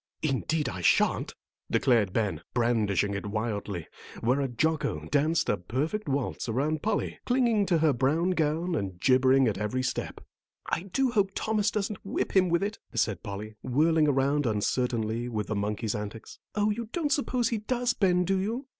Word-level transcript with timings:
"Indeed, 0.23 0.67
I 0.67 0.81
shan't," 0.81 1.35
declared 1.69 2.11
Ben, 2.11 2.41
brandishing 2.55 3.13
it 3.13 3.27
wildly, 3.27 3.85
whereat 4.23 4.57
Jocko 4.57 5.07
danced 5.11 5.47
a 5.47 5.57
perfect 5.57 6.09
waltz 6.09 6.49
around 6.49 6.81
Polly, 6.81 7.19
clinging 7.23 7.67
to 7.67 7.77
her 7.77 7.93
brown 7.93 8.31
gown 8.31 8.73
and 8.73 8.99
gibbering 8.99 9.47
at 9.47 9.59
every 9.59 9.83
step. 9.83 10.19
"I 10.65 10.89
do 10.91 11.11
hope 11.11 11.33
Thomas 11.35 11.69
doesn't 11.69 12.03
whip 12.03 12.35
him 12.35 12.49
with 12.49 12.63
it," 12.63 12.79
said 12.95 13.21
Polly, 13.21 13.53
whirling 13.61 14.07
around 14.07 14.47
uncertainly 14.47 15.29
with 15.29 15.45
the 15.45 15.55
monkey's 15.55 15.93
antics. 15.93 16.39
"Oh, 16.55 16.71
you 16.71 16.89
don't 16.91 17.11
suppose 17.11 17.49
he 17.49 17.59
does, 17.59 17.93
Ben, 17.93 18.23
do 18.25 18.39
you?" 18.39 18.65